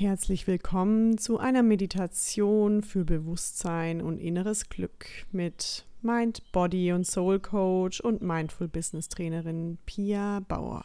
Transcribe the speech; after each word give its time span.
Herzlich 0.00 0.46
willkommen 0.46 1.18
zu 1.18 1.38
einer 1.38 1.64
Meditation 1.64 2.84
für 2.84 3.04
Bewusstsein 3.04 4.00
und 4.00 4.18
inneres 4.18 4.68
Glück 4.68 5.06
mit 5.32 5.86
Mind, 6.02 6.52
Body 6.52 6.92
und 6.92 7.04
Soul 7.04 7.40
Coach 7.40 7.98
und 7.98 8.22
Mindful 8.22 8.68
Business 8.68 9.08
Trainerin 9.08 9.76
Pia 9.86 10.38
Bauer. 10.46 10.84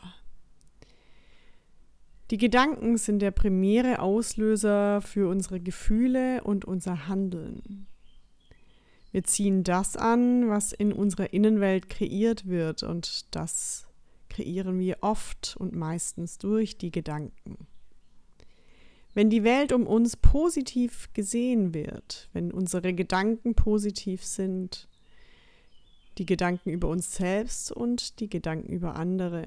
Die 2.31 2.39
Gedanken 2.39 2.97
sind 2.97 3.20
der 3.20 3.29
primäre 3.29 3.99
Auslöser 3.99 4.99
für 5.02 5.30
unsere 5.30 5.59
Gefühle 5.59 6.43
und 6.43 6.66
unser 6.66 7.07
Handeln. 7.07 7.86
Wir 9.11 9.23
ziehen 9.25 9.64
das 9.64 9.95
an, 9.95 10.50
was 10.50 10.73
in 10.73 10.91
unserer 10.91 11.34
Innenwelt 11.34 11.88
kreiert 11.88 12.48
wird 12.48 12.82
und 12.82 13.36
das 13.36 13.86
kreieren 14.32 14.80
wir 14.80 14.98
oft 15.02 15.55
und 15.59 15.75
meistens 15.75 16.39
durch 16.39 16.80
die 16.80 16.89
Gedanken. 16.89 17.68
Wenn 19.14 19.30
die 19.30 19.43
Welt 19.43 19.71
um 19.71 19.86
uns 19.86 20.18
positiv 20.18 21.09
gesehen 21.13 21.73
wird, 21.73 22.30
wenn 22.34 22.52
unsere 22.52 22.94
Gedanken 22.94 23.53
positiv 23.53 24.23
sind, 24.23 24.88
die 26.17 26.26
Gedanken 26.26 26.70
über 26.72 26.88
uns 26.88 27.16
selbst 27.16 27.72
und 27.72 28.20
die 28.20 28.30
Gedanken 28.30 28.72
über 28.72 28.95
andere, 28.95 29.45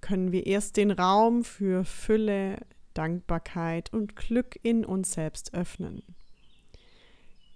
können 0.00 0.32
wir 0.32 0.46
erst 0.46 0.76
den 0.76 0.92
Raum 0.92 1.44
für 1.44 1.84
Fülle, 1.84 2.58
Dankbarkeit 2.94 3.92
und 3.92 4.16
Glück 4.16 4.58
in 4.62 4.84
uns 4.84 5.12
selbst 5.12 5.54
öffnen. 5.54 6.02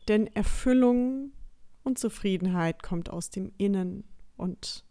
Denn 0.09 0.27
Erfüllung 0.27 1.33
und 1.85 1.99
Zufriedenheit 1.99 2.83
kommt 2.83 3.11
aus 3.11 3.31
dem 3.31 3.53
Innen 3.59 4.05
und 4.37 4.85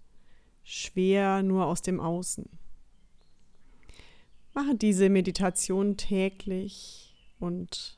schwer 0.63 1.43
nur 1.43 1.65
aus 1.65 1.81
dem 1.81 1.99
Außen. 1.99 2.60
Mache 4.61 4.75
diese 4.75 5.09
Meditation 5.09 5.97
täglich 5.97 7.15
und 7.39 7.97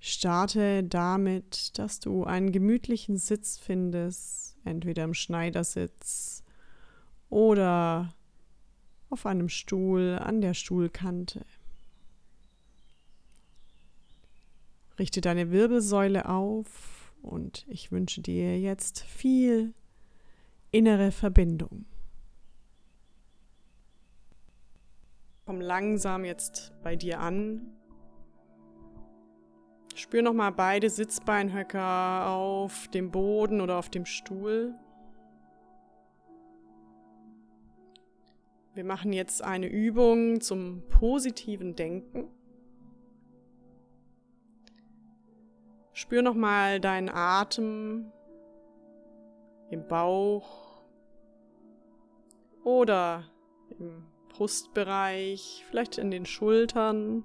starte 0.00 0.82
damit, 0.82 1.78
dass 1.78 2.00
du 2.00 2.24
einen 2.24 2.52
gemütlichen 2.52 3.18
Sitz 3.18 3.58
findest, 3.58 4.56
entweder 4.64 5.04
im 5.04 5.12
Schneidersitz 5.12 6.42
oder 7.28 8.14
auf 9.10 9.26
einem 9.26 9.50
Stuhl 9.50 10.18
an 10.18 10.40
der 10.40 10.54
Stuhlkante. 10.54 11.44
Richte 14.98 15.20
deine 15.20 15.50
Wirbelsäule 15.50 16.30
auf 16.30 17.12
und 17.20 17.66
ich 17.68 17.92
wünsche 17.92 18.22
dir 18.22 18.58
jetzt 18.58 19.02
viel 19.02 19.74
innere 20.70 21.12
Verbindung. 21.12 21.84
Komm 25.46 25.60
langsam 25.60 26.24
jetzt 26.24 26.72
bei 26.82 26.96
dir 26.96 27.20
an. 27.20 27.72
Spür 29.94 30.22
nochmal 30.22 30.50
beide 30.50 30.90
Sitzbeinhöcker 30.90 32.28
auf 32.28 32.88
dem 32.88 33.12
Boden 33.12 33.60
oder 33.60 33.78
auf 33.78 33.88
dem 33.88 34.06
Stuhl. 34.06 34.74
Wir 38.74 38.82
machen 38.82 39.12
jetzt 39.12 39.40
eine 39.40 39.68
Übung 39.68 40.40
zum 40.40 40.82
positiven 40.88 41.76
Denken. 41.76 42.28
Spür 45.92 46.22
nochmal 46.22 46.80
deinen 46.80 47.08
Atem 47.08 48.10
im 49.70 49.86
Bauch 49.86 50.82
oder 52.64 53.30
im 53.78 54.04
Brustbereich, 54.36 55.64
vielleicht 55.70 55.96
in 55.96 56.10
den 56.10 56.26
Schultern. 56.26 57.24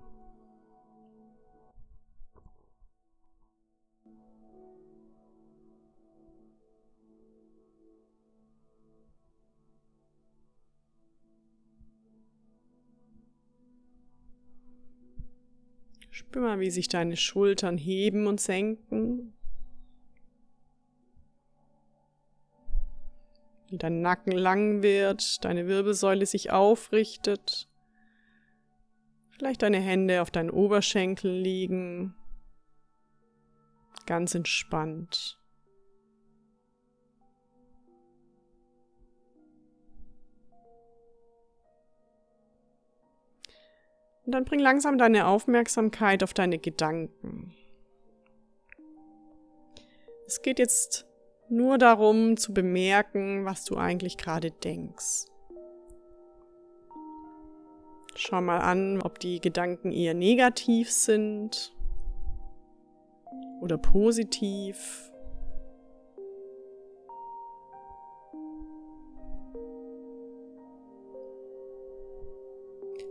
Spür 16.11 16.41
mal, 16.43 16.61
wie 16.61 16.71
sich 16.71 16.87
deine 16.87 17.17
Schultern 17.17 17.77
heben 17.77 18.27
und 18.27 18.39
senken. 18.39 19.10
Wie 23.71 23.77
dein 23.77 24.01
Nacken 24.01 24.33
lang 24.33 24.83
wird, 24.83 25.43
deine 25.45 25.65
Wirbelsäule 25.65 26.25
sich 26.25 26.51
aufrichtet, 26.51 27.69
vielleicht 29.29 29.61
deine 29.61 29.79
Hände 29.79 30.21
auf 30.21 30.29
deinen 30.29 30.49
Oberschenkel 30.49 31.31
liegen, 31.31 32.13
ganz 34.05 34.35
entspannt. 34.35 35.39
Und 44.25 44.33
dann 44.33 44.45
bring 44.45 44.59
langsam 44.59 44.97
deine 44.97 45.27
Aufmerksamkeit 45.27 46.23
auf 46.23 46.33
deine 46.33 46.59
Gedanken. 46.59 47.55
Es 50.27 50.41
geht 50.41 50.59
jetzt 50.59 51.10
nur 51.51 51.77
darum 51.77 52.37
zu 52.37 52.53
bemerken, 52.53 53.45
was 53.45 53.65
du 53.65 53.75
eigentlich 53.75 54.17
gerade 54.17 54.51
denkst. 54.51 55.25
Schau 58.15 58.41
mal 58.41 58.59
an, 58.59 59.01
ob 59.01 59.19
die 59.19 59.39
Gedanken 59.39 59.91
eher 59.91 60.13
negativ 60.13 60.91
sind 60.91 61.75
oder 63.61 63.77
positiv. 63.77 65.11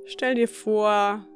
Stell 0.06 0.34
dir 0.34 0.48
vor, 0.48 1.26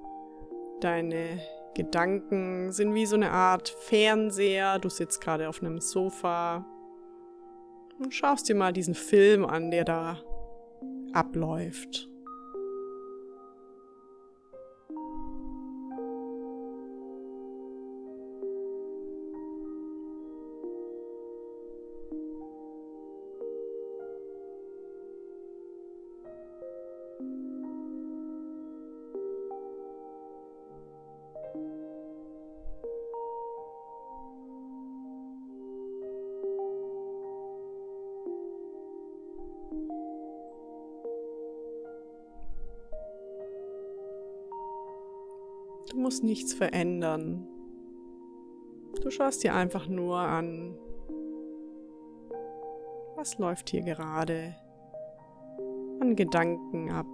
deine 0.81 1.41
Gedanken 1.75 2.73
sind 2.73 2.95
wie 2.95 3.07
so 3.07 3.17
eine 3.17 3.31
Art 3.31 3.69
Fernseher. 3.69 4.79
Du 4.79 4.89
sitzt 4.89 5.21
gerade 5.21 5.49
auf 5.49 5.63
einem 5.63 5.81
Sofa 5.81 6.67
und 7.99 8.15
schaust 8.15 8.49
dir 8.49 8.55
mal 8.55 8.73
diesen 8.73 8.95
Film 8.95 9.45
an, 9.45 9.71
der 9.71 9.85
da 9.85 10.19
abläuft. 11.13 12.09
Du 45.95 46.01
musst 46.01 46.25
nichts 46.25 46.53
verändern. 46.53 47.47
Du 49.01 49.11
schaust 49.11 49.45
dir 49.45 49.55
einfach 49.55 49.87
nur 49.87 50.19
an, 50.19 50.77
was 53.15 53.39
läuft 53.39 53.71
hier 53.71 53.83
gerade 53.83 54.57
an 56.01 56.17
Gedanken 56.17 56.91
ab. 56.91 57.07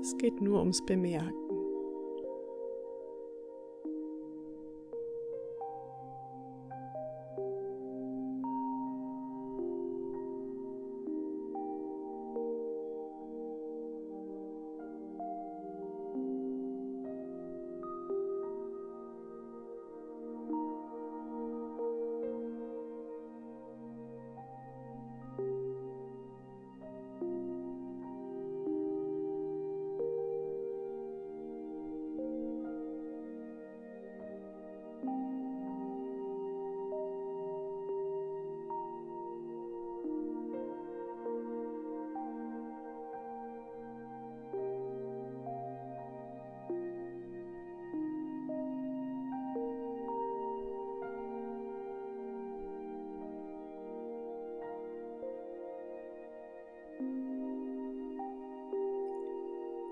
Es 0.00 0.16
geht 0.18 0.40
nur 0.40 0.60
ums 0.60 0.86
Bemerken. 0.86 1.45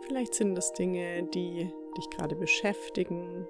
Vielleicht 0.06 0.34
sind 0.34 0.56
es 0.58 0.72
Dinge, 0.74 1.22
die 1.34 1.72
dich 1.96 2.10
gerade 2.10 2.36
beschäftigen. 2.36 3.46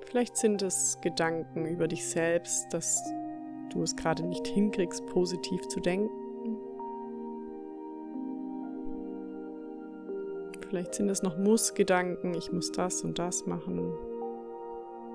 Vielleicht 0.00 0.36
sind 0.36 0.62
es 0.62 0.98
Gedanken 1.02 1.66
über 1.66 1.88
dich 1.88 2.06
selbst, 2.06 2.72
dass 2.72 3.02
du 3.70 3.82
es 3.82 3.96
gerade 3.96 4.24
nicht 4.24 4.46
hinkriegst, 4.46 5.04
positiv 5.06 5.68
zu 5.68 5.80
denken. 5.80 6.10
Vielleicht 10.68 10.94
sind 10.94 11.10
es 11.10 11.22
noch 11.22 11.36
Muss-Gedanken, 11.36 12.32
ich 12.32 12.50
muss 12.50 12.72
das 12.72 13.04
und 13.04 13.18
das 13.18 13.44
machen. 13.44 13.92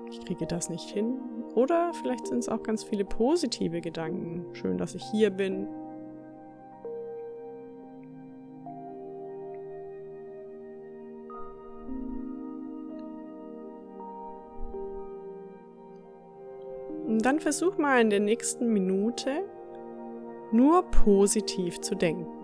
Ich 0.08 0.20
kriege 0.24 0.46
das 0.46 0.70
nicht 0.70 0.88
hin. 0.88 1.18
Oder 1.56 1.92
vielleicht 1.94 2.28
sind 2.28 2.38
es 2.38 2.48
auch 2.48 2.62
ganz 2.62 2.84
viele 2.84 3.04
positive 3.04 3.80
Gedanken. 3.80 4.46
Schön, 4.54 4.78
dass 4.78 4.94
ich 4.94 5.04
hier 5.10 5.30
bin. 5.30 5.66
Dann 17.24 17.40
versuch 17.40 17.78
mal 17.78 18.00
in 18.00 18.10
der 18.10 18.20
nächsten 18.20 18.72
Minute 18.72 19.44
nur 20.52 20.82
positiv 20.90 21.80
zu 21.80 21.94
denken. 21.94 22.37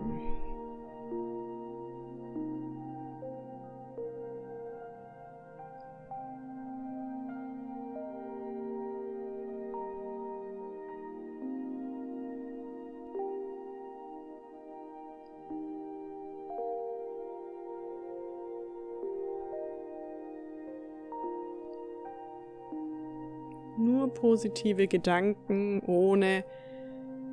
Nur 23.77 24.13
positive 24.13 24.87
Gedanken, 24.87 25.81
ohne 25.85 26.43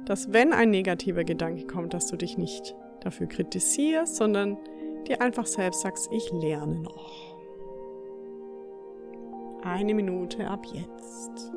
dass 0.04 0.32
wenn 0.32 0.52
ein 0.52 0.70
negativer 0.70 1.24
Gedanke 1.24 1.66
kommt, 1.66 1.94
dass 1.94 2.08
du 2.08 2.16
dich 2.16 2.36
nicht 2.36 2.74
dafür 3.00 3.26
kritisierst, 3.26 4.16
sondern 4.16 4.58
dir 5.06 5.20
einfach 5.20 5.46
selbst 5.46 5.82
sagst, 5.82 6.10
ich 6.12 6.30
lerne 6.32 6.80
noch. 6.80 7.36
Eine 9.62 9.94
Minute 9.94 10.48
ab 10.48 10.66
jetzt. 10.72 11.52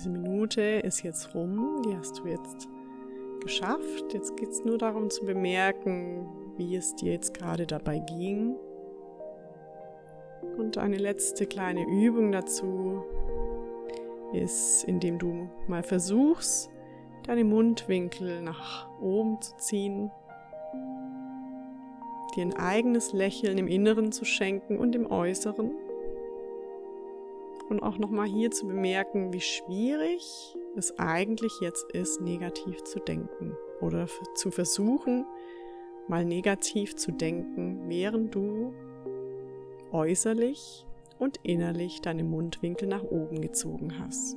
Diese 0.00 0.08
Minute 0.08 0.62
ist 0.62 1.02
jetzt 1.02 1.34
rum, 1.34 1.82
die 1.84 1.94
hast 1.94 2.20
du 2.20 2.26
jetzt 2.26 2.70
geschafft. 3.42 4.14
Jetzt 4.14 4.34
geht 4.34 4.48
es 4.48 4.64
nur 4.64 4.78
darum 4.78 5.10
zu 5.10 5.26
bemerken, 5.26 6.26
wie 6.56 6.74
es 6.74 6.96
dir 6.96 7.12
jetzt 7.12 7.34
gerade 7.34 7.66
dabei 7.66 7.98
ging. 7.98 8.56
Und 10.56 10.78
eine 10.78 10.96
letzte 10.96 11.44
kleine 11.44 11.84
Übung 11.86 12.32
dazu 12.32 13.04
ist, 14.32 14.84
indem 14.84 15.18
du 15.18 15.50
mal 15.66 15.82
versuchst, 15.82 16.70
deine 17.26 17.44
Mundwinkel 17.44 18.40
nach 18.40 18.88
oben 19.02 19.42
zu 19.42 19.54
ziehen, 19.58 20.10
dir 22.34 22.46
ein 22.46 22.56
eigenes 22.56 23.12
Lächeln 23.12 23.58
im 23.58 23.68
Inneren 23.68 24.12
zu 24.12 24.24
schenken 24.24 24.78
und 24.78 24.96
im 24.96 25.10
Äußeren 25.10 25.72
und 27.70 27.82
auch 27.82 27.98
nochmal 27.98 28.26
hier 28.26 28.50
zu 28.50 28.66
bemerken, 28.66 29.32
wie 29.32 29.40
schwierig 29.40 30.56
es 30.76 30.98
eigentlich 30.98 31.52
jetzt 31.60 31.90
ist, 31.92 32.20
negativ 32.20 32.82
zu 32.84 32.98
denken 32.98 33.56
oder 33.80 34.06
zu 34.34 34.50
versuchen, 34.50 35.24
mal 36.08 36.24
negativ 36.24 36.96
zu 36.96 37.12
denken, 37.12 37.88
während 37.88 38.34
du 38.34 38.74
äußerlich 39.92 40.84
und 41.18 41.38
innerlich 41.42 42.00
deine 42.00 42.24
Mundwinkel 42.24 42.88
nach 42.88 43.04
oben 43.04 43.40
gezogen 43.40 43.98
hast. 43.98 44.36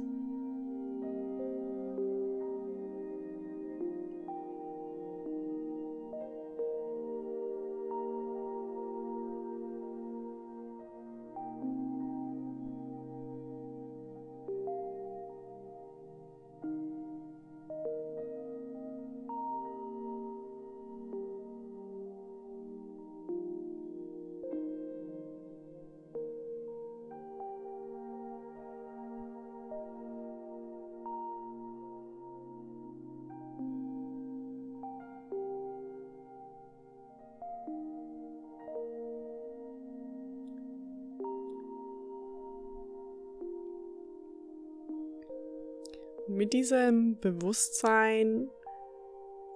Mit 46.28 46.54
diesem 46.54 47.20
Bewusstsein 47.20 48.50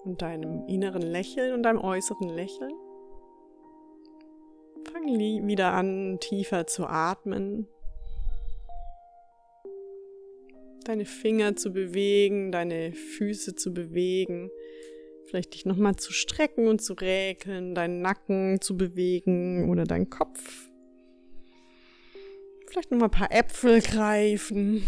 und 0.04 0.22
deinem 0.22 0.66
inneren 0.68 1.02
Lächeln 1.02 1.54
und 1.54 1.64
deinem 1.64 1.80
äußeren 1.80 2.30
Lächeln 2.30 2.74
fang 4.98 5.48
wieder 5.48 5.74
an, 5.74 6.20
tiefer 6.20 6.68
zu 6.68 6.86
atmen. 6.88 7.68
Deine 10.86 11.06
Finger 11.06 11.56
zu 11.56 11.74
bewegen, 11.74 12.52
deine 12.52 12.94
Füße 12.94 13.56
zu 13.56 13.74
bewegen, 13.74 14.50
vielleicht 15.26 15.54
dich 15.54 15.66
nochmal 15.66 15.98
zu 15.98 16.14
strecken 16.14 16.68
und 16.68 16.82
zu 16.82 16.94
räkeln, 16.94 17.76
deinen 17.76 18.02
Nacken 18.02 18.62
zu 18.62 18.78
bewegen 18.78 19.70
oder 19.70 19.84
deinen 19.84 20.10
Kopf. 20.10 20.70
Vielleicht 22.68 22.92
nochmal 22.92 23.10
ein 23.10 23.20
paar 23.20 23.32
Äpfel 23.32 23.82
greifen. 23.82 24.84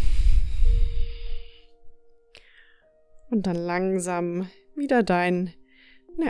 Und 3.30 3.46
dann 3.46 3.56
langsam 3.56 4.48
wieder 4.74 5.02
deine 5.02 5.54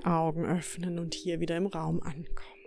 Augen 0.05 0.45
öffnen 0.45 0.99
und 0.99 1.15
hier 1.15 1.41
wieder 1.41 1.57
im 1.57 1.67
Raum 1.67 2.03
ankommen. 2.03 2.60